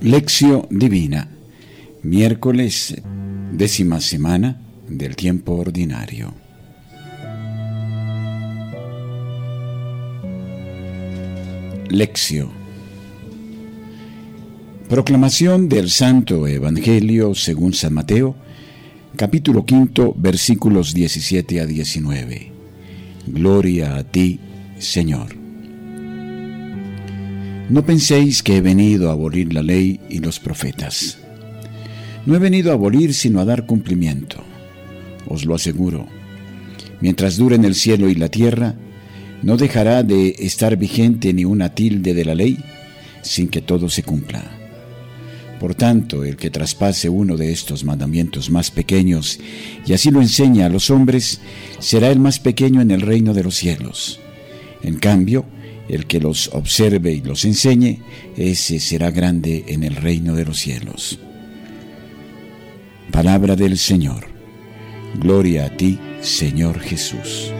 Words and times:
Lección 0.00 0.66
Divina, 0.68 1.30
miércoles, 2.02 2.94
décima 3.50 4.02
semana 4.02 4.60
del 4.86 5.16
tiempo 5.16 5.54
ordinario. 5.54 6.34
Lección. 11.88 12.50
Proclamación 14.90 15.70
del 15.70 15.88
Santo 15.88 16.46
Evangelio 16.46 17.34
según 17.34 17.72
San 17.72 17.94
Mateo, 17.94 18.36
capítulo 19.16 19.64
quinto, 19.64 20.14
versículos 20.14 20.92
17 20.92 21.58
a 21.60 21.66
19. 21.66 22.52
Gloria 23.28 23.96
a 23.96 24.04
ti, 24.04 24.40
Señor. 24.78 25.45
No 27.68 27.84
penséis 27.84 28.44
que 28.44 28.56
he 28.56 28.60
venido 28.60 29.08
a 29.08 29.12
abolir 29.12 29.52
la 29.52 29.62
ley 29.62 29.98
y 30.08 30.20
los 30.20 30.38
profetas. 30.38 31.18
No 32.24 32.36
he 32.36 32.38
venido 32.38 32.70
a 32.70 32.74
abolir 32.74 33.12
sino 33.12 33.40
a 33.40 33.44
dar 33.44 33.66
cumplimiento. 33.66 34.38
Os 35.26 35.44
lo 35.44 35.54
aseguro. 35.54 36.06
Mientras 37.00 37.36
duren 37.36 37.64
el 37.64 37.74
cielo 37.74 38.08
y 38.08 38.14
la 38.14 38.28
tierra, 38.28 38.76
no 39.42 39.56
dejará 39.56 40.04
de 40.04 40.36
estar 40.38 40.76
vigente 40.76 41.32
ni 41.32 41.44
una 41.44 41.74
tilde 41.74 42.14
de 42.14 42.24
la 42.24 42.36
ley 42.36 42.56
sin 43.22 43.48
que 43.48 43.62
todo 43.62 43.88
se 43.88 44.04
cumpla. 44.04 44.44
Por 45.58 45.74
tanto, 45.74 46.22
el 46.24 46.36
que 46.36 46.50
traspase 46.50 47.08
uno 47.08 47.36
de 47.36 47.50
estos 47.50 47.82
mandamientos 47.82 48.48
más 48.48 48.70
pequeños 48.70 49.40
y 49.84 49.92
así 49.92 50.12
lo 50.12 50.20
enseña 50.20 50.66
a 50.66 50.68
los 50.68 50.90
hombres, 50.90 51.40
será 51.80 52.10
el 52.10 52.20
más 52.20 52.38
pequeño 52.38 52.80
en 52.80 52.92
el 52.92 53.00
reino 53.00 53.34
de 53.34 53.42
los 53.42 53.56
cielos. 53.56 54.20
En 54.82 54.98
cambio, 54.98 55.46
el 55.88 56.06
que 56.06 56.20
los 56.20 56.48
observe 56.48 57.12
y 57.12 57.20
los 57.20 57.44
enseñe, 57.44 58.00
ese 58.36 58.80
será 58.80 59.10
grande 59.10 59.64
en 59.68 59.82
el 59.82 59.96
reino 59.96 60.34
de 60.34 60.44
los 60.44 60.58
cielos. 60.58 61.18
Palabra 63.10 63.56
del 63.56 63.78
Señor. 63.78 64.26
Gloria 65.18 65.66
a 65.66 65.76
ti, 65.76 65.98
Señor 66.20 66.80
Jesús. 66.80 67.52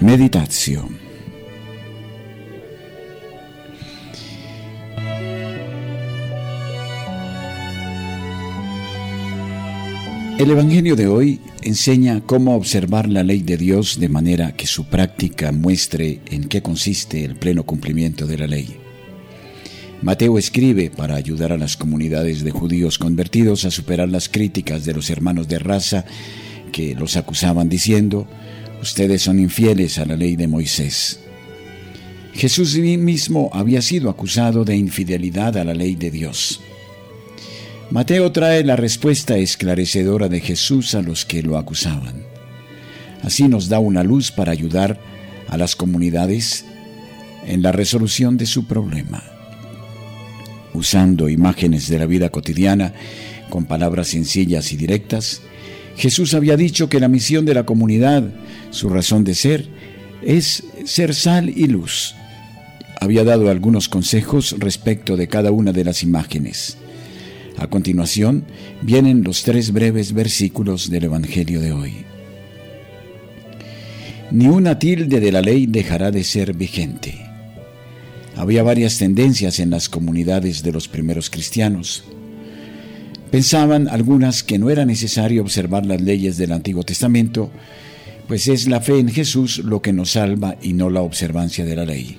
Meditación 0.00 1.09
El 10.40 10.50
Evangelio 10.50 10.96
de 10.96 11.06
hoy 11.06 11.38
enseña 11.60 12.22
cómo 12.24 12.56
observar 12.56 13.10
la 13.10 13.22
ley 13.22 13.42
de 13.42 13.58
Dios 13.58 14.00
de 14.00 14.08
manera 14.08 14.52
que 14.52 14.66
su 14.66 14.86
práctica 14.86 15.52
muestre 15.52 16.20
en 16.30 16.48
qué 16.48 16.62
consiste 16.62 17.26
el 17.26 17.36
pleno 17.36 17.64
cumplimiento 17.64 18.26
de 18.26 18.38
la 18.38 18.46
ley. 18.46 18.74
Mateo 20.00 20.38
escribe 20.38 20.88
para 20.88 21.16
ayudar 21.16 21.52
a 21.52 21.58
las 21.58 21.76
comunidades 21.76 22.42
de 22.42 22.52
judíos 22.52 22.96
convertidos 22.98 23.66
a 23.66 23.70
superar 23.70 24.08
las 24.08 24.30
críticas 24.30 24.86
de 24.86 24.94
los 24.94 25.10
hermanos 25.10 25.46
de 25.46 25.58
raza 25.58 26.06
que 26.72 26.94
los 26.94 27.18
acusaban 27.18 27.68
diciendo, 27.68 28.26
ustedes 28.80 29.20
son 29.20 29.40
infieles 29.40 29.98
a 29.98 30.06
la 30.06 30.16
ley 30.16 30.36
de 30.36 30.48
Moisés. 30.48 31.20
Jesús 32.32 32.78
mismo 32.78 33.50
había 33.52 33.82
sido 33.82 34.08
acusado 34.08 34.64
de 34.64 34.74
infidelidad 34.74 35.58
a 35.58 35.64
la 35.64 35.74
ley 35.74 35.96
de 35.96 36.10
Dios. 36.10 36.62
Mateo 37.90 38.30
trae 38.30 38.62
la 38.62 38.76
respuesta 38.76 39.36
esclarecedora 39.36 40.28
de 40.28 40.38
Jesús 40.38 40.94
a 40.94 41.02
los 41.02 41.24
que 41.24 41.42
lo 41.42 41.58
acusaban. 41.58 42.22
Así 43.22 43.48
nos 43.48 43.68
da 43.68 43.80
una 43.80 44.04
luz 44.04 44.30
para 44.30 44.52
ayudar 44.52 45.00
a 45.48 45.56
las 45.56 45.74
comunidades 45.74 46.64
en 47.48 47.62
la 47.62 47.72
resolución 47.72 48.36
de 48.36 48.46
su 48.46 48.68
problema. 48.68 49.24
Usando 50.72 51.28
imágenes 51.28 51.88
de 51.88 51.98
la 51.98 52.06
vida 52.06 52.28
cotidiana 52.28 52.94
con 53.48 53.64
palabras 53.64 54.06
sencillas 54.06 54.70
y 54.70 54.76
directas, 54.76 55.42
Jesús 55.96 56.34
había 56.34 56.56
dicho 56.56 56.88
que 56.88 57.00
la 57.00 57.08
misión 57.08 57.44
de 57.44 57.54
la 57.54 57.66
comunidad, 57.66 58.22
su 58.70 58.88
razón 58.88 59.24
de 59.24 59.34
ser, 59.34 59.66
es 60.22 60.62
ser 60.84 61.12
sal 61.12 61.48
y 61.48 61.66
luz. 61.66 62.14
Había 63.00 63.24
dado 63.24 63.50
algunos 63.50 63.88
consejos 63.88 64.54
respecto 64.60 65.16
de 65.16 65.26
cada 65.26 65.50
una 65.50 65.72
de 65.72 65.82
las 65.82 66.04
imágenes. 66.04 66.76
A 67.60 67.66
continuación 67.66 68.46
vienen 68.80 69.22
los 69.22 69.42
tres 69.42 69.70
breves 69.70 70.14
versículos 70.14 70.88
del 70.88 71.04
Evangelio 71.04 71.60
de 71.60 71.72
hoy. 71.72 71.92
Ni 74.30 74.46
una 74.46 74.78
tilde 74.78 75.20
de 75.20 75.30
la 75.30 75.42
ley 75.42 75.66
dejará 75.66 76.10
de 76.10 76.24
ser 76.24 76.54
vigente. 76.54 77.20
Había 78.34 78.62
varias 78.62 78.96
tendencias 78.96 79.60
en 79.60 79.68
las 79.68 79.90
comunidades 79.90 80.62
de 80.62 80.72
los 80.72 80.88
primeros 80.88 81.28
cristianos. 81.28 82.04
Pensaban 83.30 83.88
algunas 83.88 84.42
que 84.42 84.58
no 84.58 84.70
era 84.70 84.86
necesario 84.86 85.42
observar 85.42 85.84
las 85.84 86.00
leyes 86.00 86.38
del 86.38 86.52
Antiguo 86.52 86.82
Testamento, 86.82 87.50
pues 88.26 88.48
es 88.48 88.68
la 88.68 88.80
fe 88.80 89.00
en 89.00 89.10
Jesús 89.10 89.58
lo 89.58 89.82
que 89.82 89.92
nos 89.92 90.12
salva 90.12 90.56
y 90.62 90.72
no 90.72 90.88
la 90.88 91.02
observancia 91.02 91.66
de 91.66 91.76
la 91.76 91.84
ley. 91.84 92.16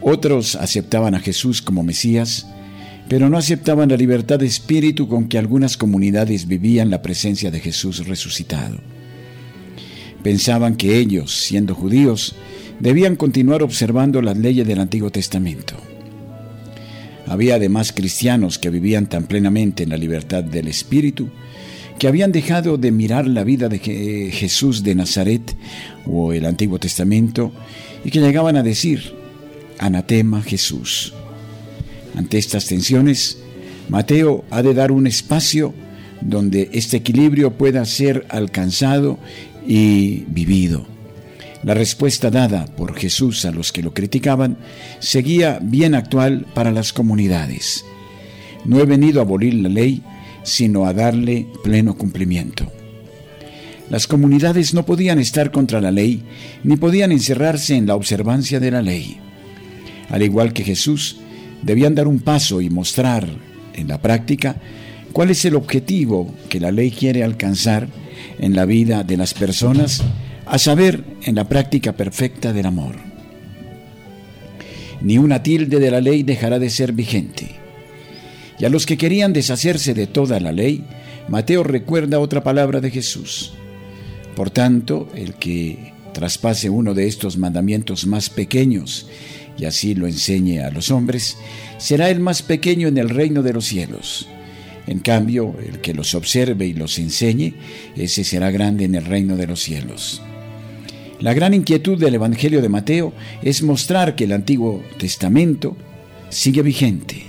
Otros 0.00 0.54
aceptaban 0.54 1.14
a 1.14 1.20
Jesús 1.20 1.60
como 1.60 1.82
Mesías, 1.82 2.46
pero 3.08 3.30
no 3.30 3.38
aceptaban 3.38 3.88
la 3.88 3.96
libertad 3.96 4.38
de 4.38 4.46
espíritu 4.46 5.08
con 5.08 5.28
que 5.28 5.38
algunas 5.38 5.76
comunidades 5.76 6.46
vivían 6.46 6.90
la 6.90 7.00
presencia 7.00 7.50
de 7.50 7.60
Jesús 7.60 8.06
resucitado. 8.06 8.78
Pensaban 10.22 10.76
que 10.76 10.98
ellos, 10.98 11.32
siendo 11.32 11.74
judíos, 11.74 12.34
debían 12.80 13.16
continuar 13.16 13.62
observando 13.62 14.20
las 14.20 14.36
leyes 14.36 14.66
del 14.66 14.80
Antiguo 14.80 15.10
Testamento. 15.10 15.74
Había 17.26 17.56
además 17.56 17.92
cristianos 17.92 18.58
que 18.58 18.70
vivían 18.70 19.08
tan 19.08 19.24
plenamente 19.24 19.82
en 19.82 19.90
la 19.90 19.96
libertad 19.96 20.44
del 20.44 20.68
espíritu 20.68 21.28
que 21.98 22.08
habían 22.08 22.30
dejado 22.30 22.78
de 22.78 22.92
mirar 22.92 23.26
la 23.26 23.42
vida 23.42 23.68
de 23.68 23.78
Jesús 24.32 24.82
de 24.82 24.94
Nazaret 24.94 25.56
o 26.06 26.32
el 26.32 26.44
Antiguo 26.44 26.78
Testamento 26.78 27.52
y 28.04 28.10
que 28.10 28.20
llegaban 28.20 28.56
a 28.56 28.62
decir, 28.62 29.14
anatema 29.78 30.42
Jesús. 30.42 31.12
Ante 32.18 32.36
estas 32.36 32.66
tensiones, 32.66 33.38
Mateo 33.88 34.44
ha 34.50 34.60
de 34.62 34.74
dar 34.74 34.90
un 34.90 35.06
espacio 35.06 35.72
donde 36.20 36.68
este 36.72 36.96
equilibrio 36.96 37.56
pueda 37.56 37.84
ser 37.84 38.26
alcanzado 38.28 39.20
y 39.64 40.24
vivido. 40.26 40.84
La 41.62 41.74
respuesta 41.74 42.28
dada 42.28 42.66
por 42.66 42.96
Jesús 42.96 43.44
a 43.44 43.52
los 43.52 43.70
que 43.70 43.84
lo 43.84 43.94
criticaban 43.94 44.58
seguía 44.98 45.60
bien 45.62 45.94
actual 45.94 46.44
para 46.54 46.72
las 46.72 46.92
comunidades. 46.92 47.84
No 48.64 48.80
he 48.80 48.84
venido 48.84 49.20
a 49.20 49.22
abolir 49.22 49.54
la 49.54 49.68
ley, 49.68 50.02
sino 50.42 50.86
a 50.86 50.94
darle 50.94 51.46
pleno 51.62 51.96
cumplimiento. 51.96 52.66
Las 53.90 54.08
comunidades 54.08 54.74
no 54.74 54.84
podían 54.84 55.20
estar 55.20 55.52
contra 55.52 55.80
la 55.80 55.92
ley, 55.92 56.24
ni 56.64 56.74
podían 56.76 57.12
encerrarse 57.12 57.76
en 57.76 57.86
la 57.86 57.94
observancia 57.94 58.58
de 58.58 58.72
la 58.72 58.82
ley. 58.82 59.18
Al 60.10 60.24
igual 60.24 60.52
que 60.52 60.64
Jesús, 60.64 61.18
debían 61.62 61.94
dar 61.94 62.08
un 62.08 62.20
paso 62.20 62.60
y 62.60 62.70
mostrar 62.70 63.28
en 63.74 63.88
la 63.88 64.00
práctica 64.00 64.56
cuál 65.12 65.30
es 65.30 65.44
el 65.44 65.56
objetivo 65.56 66.34
que 66.48 66.60
la 66.60 66.70
ley 66.70 66.90
quiere 66.90 67.24
alcanzar 67.24 67.88
en 68.38 68.54
la 68.54 68.64
vida 68.64 69.04
de 69.04 69.16
las 69.16 69.34
personas, 69.34 70.02
a 70.46 70.58
saber, 70.58 71.04
en 71.24 71.34
la 71.34 71.48
práctica 71.48 71.92
perfecta 71.92 72.52
del 72.52 72.66
amor. 72.66 72.96
Ni 75.00 75.18
una 75.18 75.42
tilde 75.42 75.78
de 75.78 75.90
la 75.90 76.00
ley 76.00 76.22
dejará 76.22 76.58
de 76.58 76.70
ser 76.70 76.92
vigente. 76.92 77.56
Y 78.58 78.64
a 78.64 78.68
los 78.68 78.86
que 78.86 78.96
querían 78.96 79.32
deshacerse 79.32 79.94
de 79.94 80.06
toda 80.06 80.40
la 80.40 80.52
ley, 80.52 80.84
Mateo 81.28 81.62
recuerda 81.62 82.18
otra 82.18 82.42
palabra 82.42 82.80
de 82.80 82.90
Jesús. 82.90 83.52
Por 84.34 84.50
tanto, 84.50 85.08
el 85.14 85.34
que 85.34 85.92
traspase 86.12 86.70
uno 86.70 86.94
de 86.94 87.06
estos 87.06 87.36
mandamientos 87.36 88.06
más 88.06 88.30
pequeños 88.30 89.06
y 89.58 89.64
así 89.64 89.94
lo 89.94 90.06
enseñe 90.06 90.60
a 90.60 90.70
los 90.70 90.90
hombres, 90.90 91.36
será 91.78 92.10
el 92.10 92.20
más 92.20 92.42
pequeño 92.42 92.88
en 92.88 92.96
el 92.96 93.08
reino 93.08 93.42
de 93.42 93.52
los 93.52 93.66
cielos. 93.66 94.28
En 94.86 95.00
cambio, 95.00 95.54
el 95.66 95.80
que 95.80 95.92
los 95.92 96.14
observe 96.14 96.66
y 96.66 96.72
los 96.72 96.98
enseñe, 96.98 97.54
ese 97.96 98.24
será 98.24 98.50
grande 98.50 98.84
en 98.84 98.94
el 98.94 99.04
reino 99.04 99.36
de 99.36 99.46
los 99.46 99.60
cielos. 99.60 100.22
La 101.20 101.34
gran 101.34 101.52
inquietud 101.52 101.98
del 101.98 102.14
Evangelio 102.14 102.62
de 102.62 102.68
Mateo 102.68 103.12
es 103.42 103.62
mostrar 103.62 104.14
que 104.14 104.24
el 104.24 104.32
Antiguo 104.32 104.82
Testamento 104.98 105.76
sigue 106.30 106.62
vigente. 106.62 107.24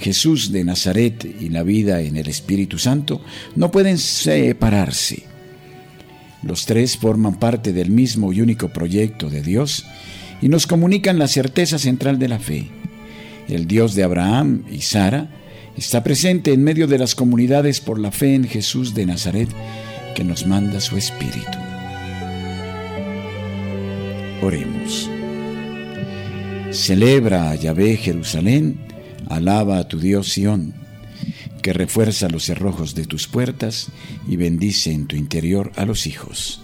Jesús 0.00 0.52
de 0.52 0.64
Nazaret 0.64 1.26
y 1.40 1.50
la 1.50 1.62
vida 1.62 2.00
en 2.00 2.16
el 2.16 2.28
Espíritu 2.28 2.78
Santo 2.78 3.20
no 3.56 3.70
pueden 3.70 3.98
separarse. 3.98 5.24
Los 6.42 6.64
tres 6.64 6.96
forman 6.96 7.38
parte 7.38 7.72
del 7.72 7.90
mismo 7.90 8.32
y 8.32 8.40
único 8.40 8.68
proyecto 8.68 9.28
de 9.28 9.42
Dios 9.42 9.84
y 10.42 10.48
nos 10.48 10.66
comunican 10.66 11.18
la 11.18 11.28
certeza 11.28 11.78
central 11.78 12.18
de 12.18 12.28
la 12.28 12.38
fe. 12.38 12.68
El 13.48 13.66
Dios 13.66 13.94
de 13.94 14.04
Abraham 14.04 14.64
y 14.70 14.80
Sara 14.80 15.28
está 15.76 16.02
presente 16.02 16.52
en 16.52 16.62
medio 16.62 16.86
de 16.86 16.98
las 16.98 17.14
comunidades 17.14 17.80
por 17.80 17.98
la 17.98 18.12
fe 18.12 18.34
en 18.34 18.44
Jesús 18.44 18.94
de 18.94 19.06
Nazaret 19.06 19.48
que 20.14 20.24
nos 20.24 20.46
manda 20.46 20.80
su 20.80 20.96
Espíritu. 20.96 21.58
Oremos. 24.42 25.10
Celebra 26.70 27.50
a 27.50 27.56
Yahvé 27.56 27.96
Jerusalén, 27.96 28.80
alaba 29.28 29.78
a 29.78 29.88
tu 29.88 29.98
Dios 29.98 30.28
Sión, 30.32 30.74
que 31.62 31.72
refuerza 31.72 32.28
los 32.28 32.44
cerrojos 32.44 32.94
de 32.94 33.04
tus 33.04 33.26
puertas 33.26 33.88
y 34.28 34.36
bendice 34.36 34.92
en 34.92 35.06
tu 35.06 35.16
interior 35.16 35.72
a 35.76 35.84
los 35.84 36.06
hijos. 36.06 36.62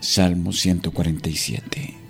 Salmo 0.00 0.52
147. 0.52 2.01